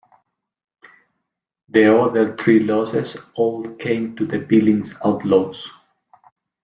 [1.69, 5.63] The other three losses all came to the Billings Outlaws.